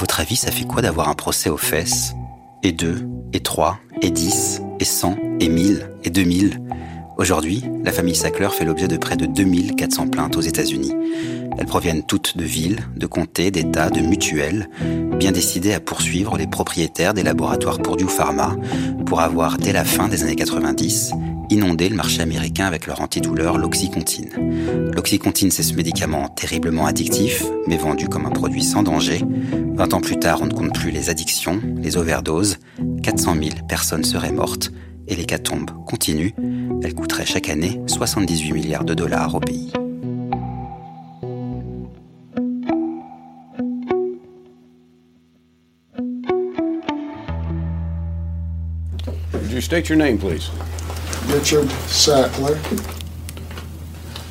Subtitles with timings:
[0.00, 2.14] Votre avis, ça fait quoi d'avoir un procès aux fesses
[2.62, 6.58] Et deux, et trois, et dix, et cent, et mille, et deux mille
[7.18, 10.94] Aujourd'hui, la famille Sackler fait l'objet de près de 2400 plaintes aux États-Unis.
[11.58, 14.70] Elles proviennent toutes de villes, de comtés, d'États, de mutuelles,
[15.18, 18.56] bien décidées à poursuivre les propriétaires des laboratoires Purdue Pharma
[19.04, 21.12] pour avoir, dès la fin des années 90,
[21.50, 24.30] inondé le marché américain avec leur antidouleur, l'oxycontine.
[24.94, 29.22] L'oxycontine, c'est ce médicament terriblement addictif, mais vendu comme un produit sans danger.
[29.74, 32.58] 20 ans plus tard, on ne compte plus les addictions, les overdoses.
[33.02, 34.70] 400 000 personnes seraient mortes
[35.08, 36.34] et l'hécatombe continue.
[36.82, 39.72] Elle coûterait chaque année 78 milliards de dollars au pays.
[51.26, 52.56] Richard Sackler.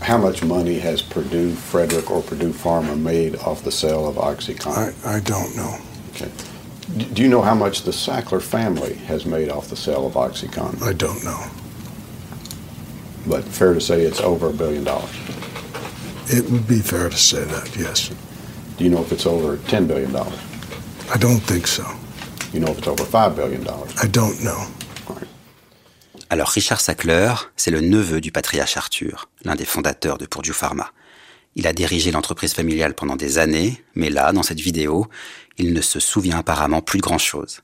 [0.01, 5.05] How much money has Purdue, Frederick, or Purdue Pharma made off the sale of OxyContin?
[5.05, 5.77] I, I don't know.
[6.11, 6.31] Okay.
[6.97, 10.13] D- Do you know how much the Sackler family has made off the sale of
[10.13, 10.81] OxyContin?
[10.81, 11.43] I don't know.
[13.27, 15.11] But fair to say it's over a billion dollars.
[16.31, 18.09] It would be fair to say that, yes.
[18.77, 20.15] Do you know if it's over $10 billion?
[20.15, 21.85] I don't think so.
[22.53, 23.67] You know if it's over $5 billion?
[23.67, 24.65] I don't know.
[26.31, 30.91] Alors Richard Sackler, c'est le neveu du patriarche Arthur, l'un des fondateurs de Purdue Pharma.
[31.55, 35.07] Il a dirigé l'entreprise familiale pendant des années, mais là, dans cette vidéo,
[35.57, 37.61] il ne se souvient apparemment plus de grand-chose.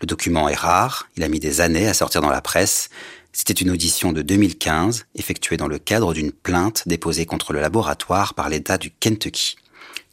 [0.00, 2.90] Le document est rare, il a mis des années à sortir dans la presse.
[3.32, 8.34] C'était une audition de 2015, effectuée dans le cadre d'une plainte déposée contre le laboratoire
[8.34, 9.54] par l'État du Kentucky.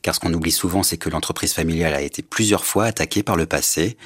[0.03, 3.38] Car ce qu'on oublie souvent, c'est que l'entreprise familiale a été plusieurs fois attaquée par
[3.38, 3.97] le passé,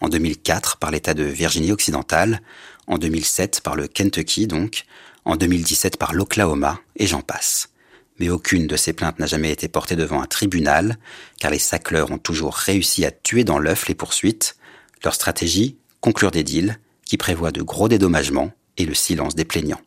[0.00, 2.42] en 2004 par l'État de Virginie occidentale,
[2.88, 4.84] en 2007 par le Kentucky donc,
[5.24, 7.68] en 2017 par l'Oklahoma, et j'en passe.
[8.18, 10.96] Mais aucune de ces plaintes n'a jamais été portée devant un tribunal,
[11.38, 14.56] car les Sackler ont toujours réussi à tuer dans l'œuf les poursuites.
[15.04, 19.80] Leur stratégie, conclure des deals, qui prévoient de gros dédommagements et le silence des plaignants.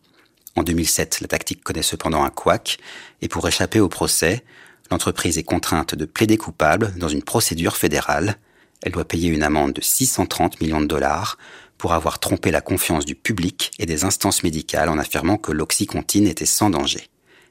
[0.56, 2.78] En 2007, la tactique connaît cependant un couac,
[3.22, 4.44] et pour échapper au procès,
[4.92, 8.38] l'entreprise est contrainte de plaider coupable dans une procédure fédérale.
[8.84, 11.38] Elle doit payer une amende de 630 millions de dollars
[11.82, 16.28] pour avoir trompé la confiance du public et des instances médicales en affirmant que l'oxycontine
[16.28, 17.10] était sans danger.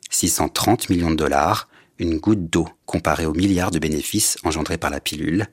[0.08, 1.68] 630 millions de dollars,
[1.98, 5.48] une goutte d'eau comparée aux milliards de bénéfices engendrés par la pilule.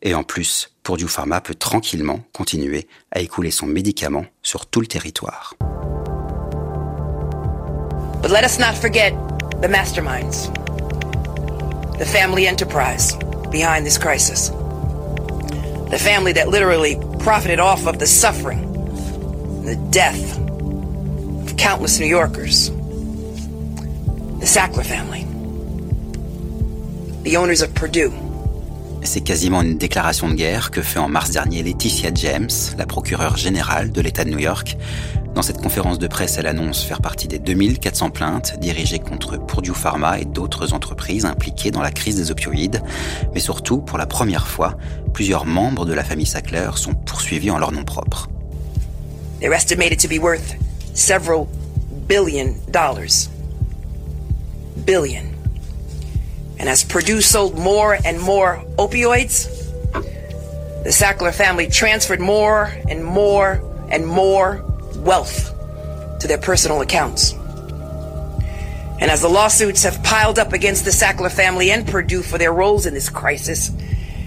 [0.00, 4.86] Et en plus, Purdue Pharma peut tranquillement continuer à écouler son médicament sur tout le
[4.86, 5.54] territoire.
[8.22, 9.12] But let us not forget
[9.60, 10.50] the masterminds,
[11.98, 13.14] the family enterprise
[13.50, 14.50] behind this crisis.
[15.92, 18.62] The family that literally profited off of the suffering,
[19.62, 22.70] the death of countless New Yorkers.
[24.40, 25.26] The Sackler family,
[27.24, 28.10] the owners of Purdue.
[29.02, 32.48] C'est quasiment une déclaration de guerre que fait en mars dernier Laetitia James,
[32.78, 34.78] la procureure générale de l'État de New York.
[35.34, 39.72] Dans cette conférence de presse, elle annonce faire partie des 2400 plaintes dirigées contre Purdue
[39.72, 42.82] Pharma et d'autres entreprises impliquées dans la crise des opioïdes.
[43.32, 44.76] Mais surtout, pour la première fois,
[45.14, 48.28] plusieurs membres de la famille Sackler sont poursuivis en leur nom propre.
[49.40, 50.54] They're estimated to be worth
[50.94, 51.48] several
[52.06, 53.30] billion dollars.
[54.84, 55.24] Billion.
[56.60, 59.48] And as Purdue sold more and more opioids,
[60.84, 63.60] the Sackler family transferred more and more
[63.90, 64.62] and more
[65.02, 65.54] wealth
[66.20, 67.32] to their personal accounts.
[69.00, 72.52] And as the lawsuits have piled up against the Sackler family and Purdue for their
[72.52, 73.70] roles in this crisis,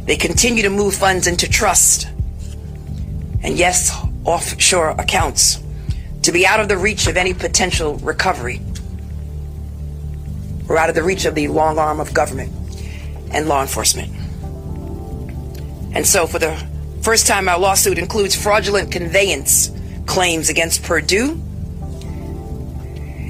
[0.03, 2.09] they continue to move funds into trust
[3.45, 5.61] and yes, offshore accounts
[6.23, 8.59] to be out of the reach of any potential recovery
[10.67, 12.51] or out of the reach of the long arm of government
[13.31, 14.11] and law enforcement.
[15.93, 16.55] And so, for the
[17.03, 19.69] first time, our lawsuit includes fraudulent conveyance
[20.05, 21.31] claims against Purdue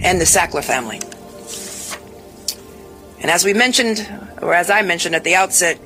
[0.04, 1.00] and the Sackler family.
[3.22, 4.08] And as we mentioned,
[4.42, 5.80] or as I mentioned at the outset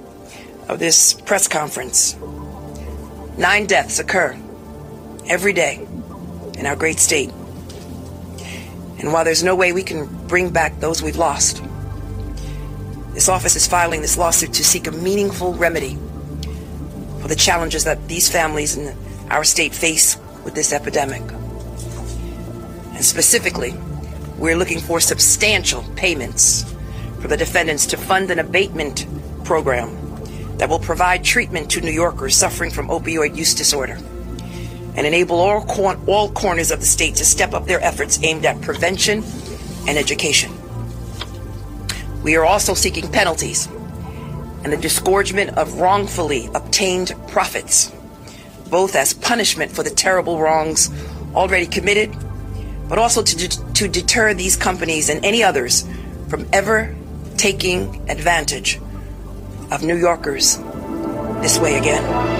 [0.67, 2.15] of this press conference,
[3.37, 4.37] nine deaths occur
[5.27, 5.87] every day
[6.57, 7.31] in our great state
[8.99, 11.63] And while there's no way we can bring back those we've lost,
[13.13, 15.97] this office is filing this lawsuit to seek a meaningful remedy
[17.21, 18.95] for the challenges that these families in
[19.29, 20.17] our state face
[20.49, 21.21] with this epidemic.
[22.95, 23.75] And specifically,
[24.39, 26.63] we're looking for substantial payments
[27.21, 29.05] for the defendants to fund an abatement
[29.43, 29.95] program
[30.57, 33.99] that will provide treatment to New Yorkers suffering from opioid use disorder
[34.95, 38.43] and enable all, cor- all corners of the state to step up their efforts aimed
[38.43, 39.23] at prevention
[39.87, 40.51] and education.
[42.23, 43.67] We are also seeking penalties
[44.63, 47.93] and the disgorgement of wrongfully obtained profits,
[48.69, 50.89] both as punishment for the terrible wrongs
[51.35, 52.15] already committed,
[52.87, 55.87] but also to, de- to deter these companies and any others
[56.27, 56.95] from ever
[57.37, 58.79] taking advantage
[59.71, 60.57] of New Yorkers
[61.41, 62.38] this way again.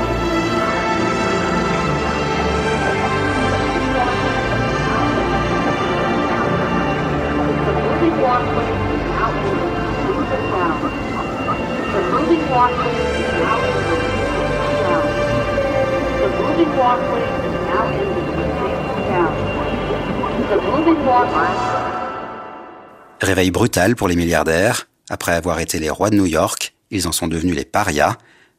[23.30, 24.88] Réveil brutal pour les milliardaires.
[25.08, 28.18] Après avoir été les rois de New York, ils en sont devenus les parias.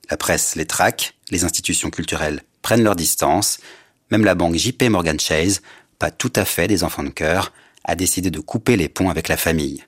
[0.09, 3.59] La presse les traque, les institutions culturelles prennent leur distance.
[4.13, 5.61] Même la banque JP Morgan Chase,
[5.99, 7.53] pas tout à fait des enfants de cœur,
[7.83, 9.83] a décidé de couper les ponts avec la famille.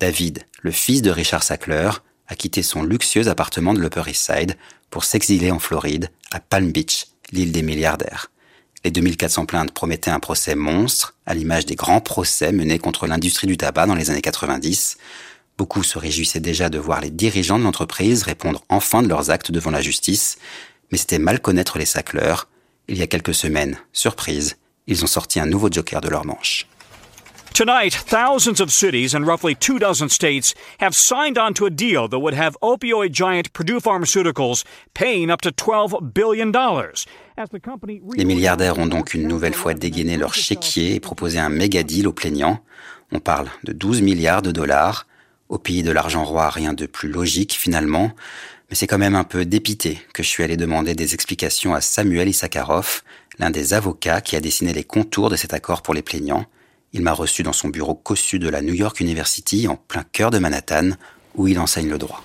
[0.00, 1.88] David, le fils de Richard Sackler,
[2.28, 4.56] a quitté son luxueux appartement de l'Upper East Side
[4.90, 8.30] pour s'exiler en Floride, à Palm Beach, l'île des milliardaires.
[8.86, 13.48] Les 2400 plaintes promettaient un procès monstre, à l'image des grands procès menés contre l'industrie
[13.48, 14.96] du tabac dans les années 90.
[15.58, 19.50] Beaucoup se réjouissaient déjà de voir les dirigeants de l'entreprise répondre enfin de leurs actes
[19.50, 20.38] devant la justice,
[20.92, 22.46] mais c'était mal connaître les sacleurs.
[22.86, 24.54] Il y a quelques semaines, surprise,
[24.86, 26.68] ils ont sorti un nouveau joker de leur manche.
[27.56, 32.06] Tonight, thousands of cities and roughly two dozen states have signed on to a deal
[32.06, 34.62] that would have opioid giant Purdue Pharmaceuticals
[34.92, 36.52] paying up to $12 billion.
[38.14, 42.06] Les milliardaires ont donc une nouvelle fois dégainé leur chéquier et proposé un méga deal
[42.06, 42.62] aux plaignants.
[43.10, 45.06] On parle de 12 milliards de dollars.
[45.48, 48.12] Au pays de l'argent roi, rien de plus logique finalement.
[48.68, 51.80] Mais c'est quand même un peu dépité que je suis allé demander des explications à
[51.80, 53.00] Samuel Issakarov,
[53.38, 56.44] l'un des avocats qui a dessiné les contours de cet accord pour les plaignants.
[56.92, 60.30] Il m'a reçu dans son bureau cossu de la New York University, en plein cœur
[60.30, 60.90] de Manhattan,
[61.34, 62.22] où il enseigne le droit.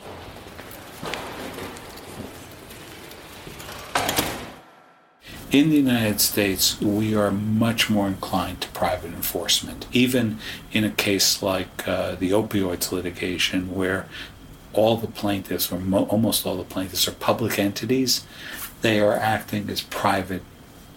[5.54, 10.38] In the United States, we are much more inclined to private enforcement, even
[10.72, 14.06] in a case like uh, the opioids litigation, where
[14.72, 18.26] all the plaintiffs, or mo- almost all the plaintiffs, are public entities.
[18.82, 20.44] They are acting as private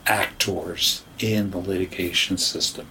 [0.07, 2.87] actors in the litigation system.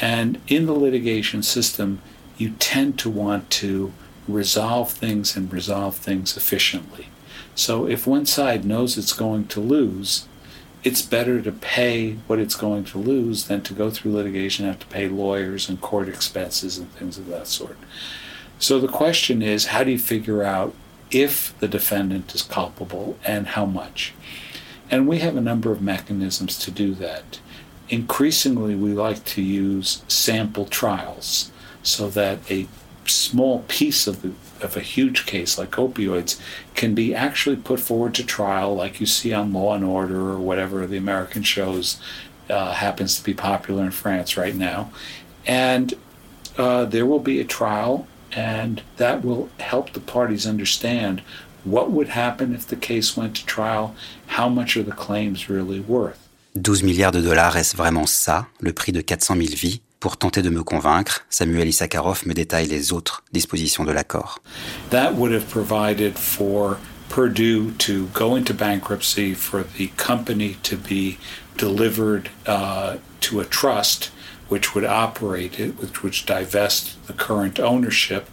[0.00, 2.00] And in the litigation system,
[2.36, 3.92] you tend to want to
[4.28, 7.08] resolve things and resolve things efficiently.
[7.54, 10.28] So if one side knows it's going to lose,
[10.84, 14.74] it's better to pay what it's going to lose than to go through litigation and
[14.74, 17.76] have to pay lawyers and court expenses and things of that sort.
[18.60, 20.74] So the question is how do you figure out
[21.10, 24.12] if the defendant is culpable and how much?
[24.90, 27.40] And we have a number of mechanisms to do that.
[27.90, 31.50] Increasingly, we like to use sample trials
[31.82, 32.66] so that a
[33.06, 36.40] small piece of the of a huge case like opioids
[36.74, 40.38] can be actually put forward to trial, like you see on Law and Order or
[40.38, 42.00] whatever the American shows
[42.50, 44.90] uh, happens to be popular in France right now,
[45.46, 45.94] and
[46.56, 51.22] uh, there will be a trial, and that will help the parties understand
[51.64, 53.94] what would happen if the case went to trial,
[54.28, 56.27] how much are the claims really worth.
[56.58, 59.80] 12 milliards de dollars, est-ce vraiment ça, le prix de 400 000 vies?
[60.00, 64.38] Pour tenter de me convaincre, Samuel Issakarov me détaille les autres dispositions de l'accord.
[64.90, 66.76] That would have provided for
[67.08, 71.18] Purdue to go into bankruptcy, for the company to be
[71.56, 74.12] delivered uh, to a trust
[74.48, 78.28] which would operate it, which would divest the current ownership,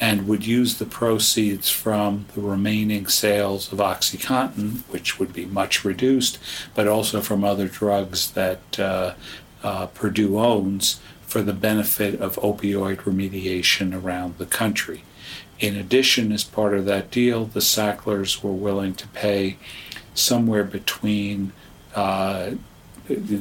[0.00, 5.84] and would use the proceeds from the remaining sales of OxyContin, which would be much
[5.84, 6.38] reduced,
[6.74, 9.14] but also from other drugs that uh,
[9.62, 15.02] uh, Purdue owns for the benefit of opioid remediation around the country.
[15.58, 19.56] In addition, as part of that deal, the Sacklers were willing to pay
[20.14, 21.52] somewhere between
[21.94, 22.52] uh,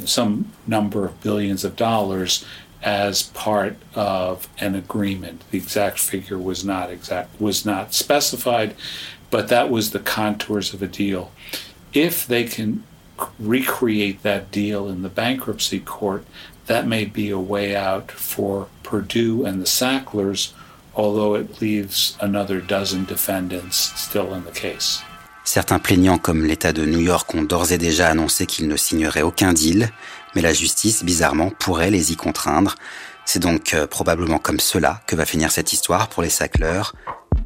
[0.05, 2.43] some number of billions of dollars
[2.83, 5.43] as part of an agreement.
[5.51, 8.75] The exact figure was not exact was not specified,
[9.29, 11.31] but that was the contours of a deal.
[11.93, 12.83] If they can
[13.39, 16.23] recreate that deal in the bankruptcy court,
[16.67, 20.53] That may be a way out for Purdue and the Sacklers,
[20.95, 25.01] although it leaves another dozen defendants still in the case.
[25.45, 29.21] Certains plaignants comme l'État de New York ont d'ores et déjà annoncé qu'ils ne signeraient
[29.21, 29.89] aucun deal,
[30.37, 32.75] mais la justice, bizarrement, pourrait les y contraindre.
[33.25, 36.93] C'est donc euh, probablement comme cela que va finir cette histoire pour les Sacklers.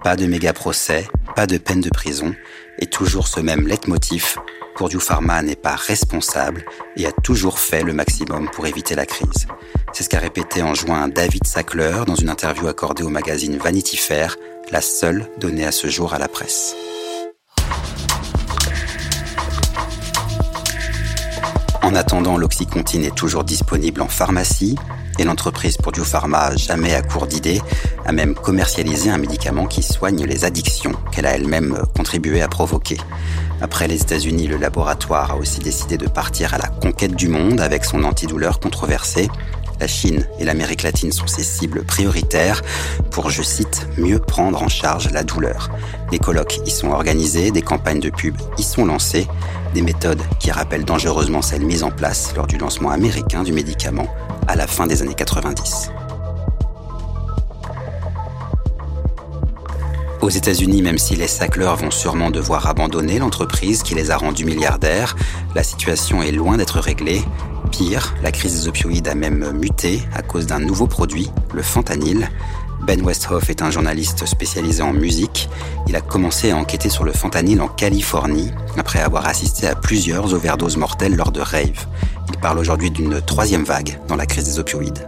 [0.03, 2.35] Pas de méga procès, pas de peine de prison,
[2.79, 4.35] et toujours ce même leitmotiv.
[4.75, 6.65] Purdue Pharma n'est pas responsable
[6.97, 9.47] et a toujours fait le maximum pour éviter la crise.
[9.93, 13.95] C'est ce qu'a répété en juin David Sackler dans une interview accordée au magazine Vanity
[13.95, 14.35] Fair,
[14.69, 16.75] la seule donnée à ce jour à la presse.
[21.83, 24.75] En attendant, l'Oxycontin est toujours disponible en pharmacie
[25.17, 27.61] et l'entreprise Purdue Pharma, jamais à court d'idées,
[28.05, 32.97] a même commercialisé un médicament qui soigne les addictions qu'elle a elle-même contribué à provoquer.
[33.61, 37.61] Après les États-Unis, le laboratoire a aussi décidé de partir à la conquête du monde
[37.61, 39.29] avec son antidouleur controversé.
[39.81, 42.61] La Chine et l'Amérique latine sont ses cibles prioritaires
[43.09, 45.71] pour, je cite, mieux prendre en charge la douleur.
[46.11, 49.27] Les colloques y sont organisés, des campagnes de pub y sont lancées,
[49.73, 54.05] des méthodes qui rappellent dangereusement celles mises en place lors du lancement américain du médicament
[54.47, 55.89] à la fin des années 90.
[60.21, 64.45] Aux États-Unis, même si les Sackler vont sûrement devoir abandonner l'entreprise qui les a rendus
[64.45, 65.15] milliardaires,
[65.55, 67.23] la situation est loin d'être réglée.
[67.71, 72.29] Pire, la crise des opioïdes a même muté à cause d'un nouveau produit, le fentanyl.
[72.81, 75.49] Ben Westhoff est un journaliste spécialisé en musique.
[75.87, 80.33] Il a commencé à enquêter sur le fentanyl en Californie après avoir assisté à plusieurs
[80.33, 81.87] overdoses mortelles lors de rave.
[82.29, 85.07] Il parle aujourd'hui d'une troisième vague dans la crise des opioïdes.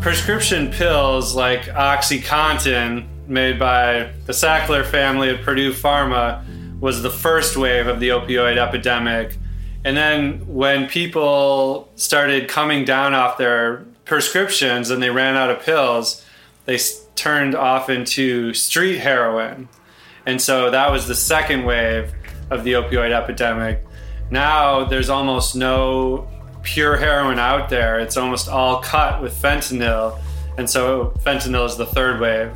[0.00, 6.42] prescription pills like OxyContin, made by the Sackler family at Purdue Pharma,
[6.80, 9.36] was the first wave of the opioid epidemic.
[9.84, 15.60] And then when people started coming down off their prescriptions and they ran out of
[15.60, 16.24] pills,
[16.64, 16.78] they
[17.14, 19.68] turned off into street heroin.
[20.26, 22.12] And so that was the second wave
[22.50, 23.84] of the opioid epidemic.
[24.30, 26.28] Now there's almost no
[26.62, 27.98] pure heroin out there.
[27.98, 30.18] It's almost all cut with fentanyl.
[30.58, 32.52] And so fentanyl is the third wave.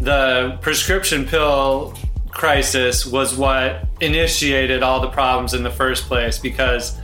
[0.00, 1.94] The prescription pill
[2.38, 6.96] crisis was what initiated all the problems in the first place because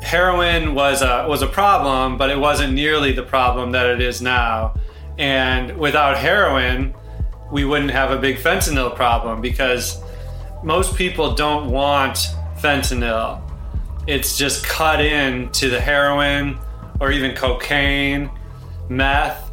[0.00, 4.22] heroin was a was a problem, but it wasn't nearly the problem that it is
[4.22, 4.74] now.
[5.18, 6.94] And without heroin,
[7.52, 10.00] we wouldn't have a big fentanyl problem because
[10.62, 12.16] most people don't want
[12.56, 13.42] fentanyl
[14.06, 16.58] it's just cut into the heroin
[17.00, 18.30] or even cocaine,
[18.88, 19.50] meth.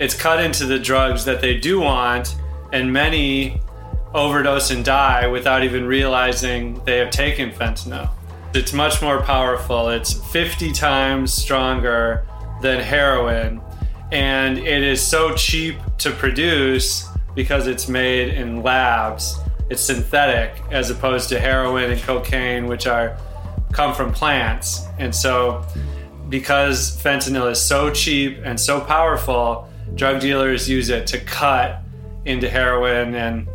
[0.00, 2.34] It's cut into the drugs that they do want,
[2.72, 3.60] and many
[4.14, 8.10] overdose and die without even realizing they have taken fentanyl.
[8.54, 9.88] It's much more powerful.
[9.88, 12.26] It's 50 times stronger
[12.60, 13.60] than heroin,
[14.10, 19.38] and it is so cheap to produce because it's made in labs.
[19.70, 23.16] It's synthetic as opposed to heroin and cocaine, which are
[23.72, 24.84] come from plants.
[24.98, 25.64] And so,
[26.28, 31.82] because fentanyl is so cheap and so powerful, drug dealers use it to cut
[32.24, 33.48] into heroin and,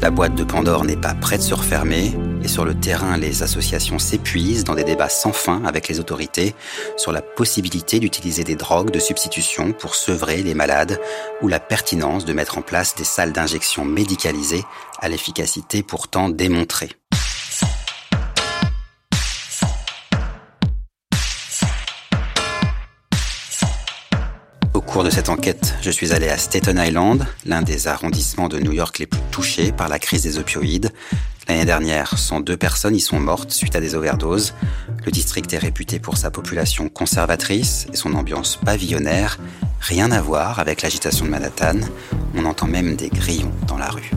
[0.00, 2.12] La boîte de Pandore n'est pas prête de se refermer
[2.42, 6.54] et sur le terrain, les associations s'épuisent dans des débats sans fin avec les autorités
[6.96, 11.00] sur la possibilité d'utiliser des drogues de substitution pour sevrer les malades
[11.42, 14.64] ou la pertinence de mettre en place des salles d'injection médicalisées
[15.00, 16.90] à l'efficacité pourtant démontrée.
[24.94, 28.70] Cours de cette enquête, je suis allé à Staten Island, l'un des arrondissements de New
[28.70, 30.92] York les plus touchés par la crise des opioïdes.
[31.48, 34.54] L'année dernière, 102 personnes y sont mortes suite à des overdoses.
[35.04, 39.40] Le district est réputé pour sa population conservatrice et son ambiance pavillonnaire.
[39.80, 41.80] Rien à voir avec l'agitation de Manhattan.
[42.36, 44.12] On entend même des grillons dans la rue.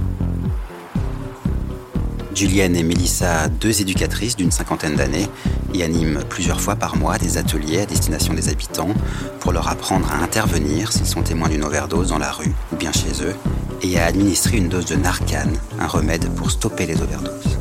[2.37, 5.27] Julienne et Melissa, deux éducatrices d'une cinquantaine d'années,
[5.73, 8.93] y animent plusieurs fois par mois des ateliers à destination des habitants
[9.39, 12.91] pour leur apprendre à intervenir s'ils sont témoins d'une overdose dans la rue ou bien
[12.91, 13.35] chez eux
[13.81, 17.57] et à administrer une dose de Narcan, un remède pour stopper les overdoses.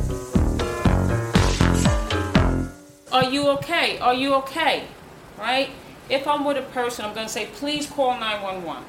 [3.11, 3.97] Are you okay?
[3.99, 4.83] Are you okay?
[5.39, 5.69] Right?
[6.07, 8.83] If I'm with a person, I'm going to say, please call 911.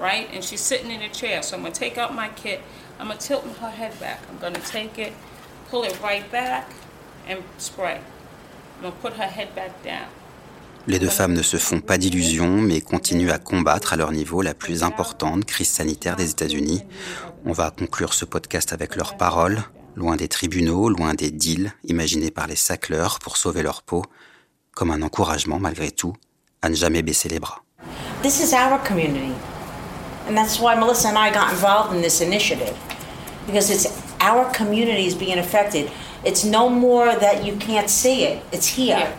[0.00, 0.28] Right?
[0.32, 1.42] And she's sitting in a chair.
[1.42, 2.60] So I'm going to take out my kit.
[2.98, 4.20] I'm going to tilt her head back.
[4.30, 5.12] I'm going to take it,
[5.70, 6.66] pull it right back,
[7.28, 8.00] and spray.
[8.76, 10.08] I'm going to put her head back down.
[10.86, 14.40] Les deux femmes ne se font pas d'illusions, mais continuent à combattre à leur niveau
[14.40, 16.82] la plus importante crise sanitaire des États-Unis.
[17.44, 19.62] On va conclure ce podcast avec leurs paroles.
[19.96, 24.04] loin des tribunaux, loin des deals imaginés par les sacleurs pour sauver leur peau,
[24.72, 26.14] comme un encouragement malgré tout
[26.62, 27.62] à ne jamais baisser les bras.
[28.22, 29.34] This is our community.
[30.30, 32.78] And that's why Melissa and I got involved in this initiative.
[33.46, 35.90] Because it's our community is being affected.
[36.24, 38.96] It's no more that you can't see it, it's here.
[38.96, 39.16] Yeah.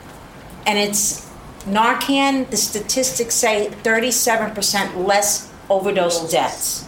[0.65, 1.30] And it's
[1.65, 6.88] Narcan, the statistics say 37% less overdose deaths.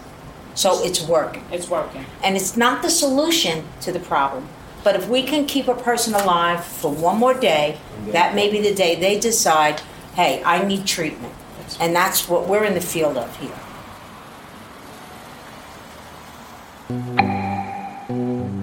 [0.56, 1.44] So it's working.
[1.51, 2.06] It's working.
[2.24, 4.48] And it's not the solution to the problem.
[4.86, 7.77] But if we can keep a person alive for one more day,
[8.12, 9.82] that may be the day they decide,
[10.15, 11.34] hey, I need treatment.
[11.82, 13.60] And that's what we're in the field of here.
[16.89, 18.62] うん。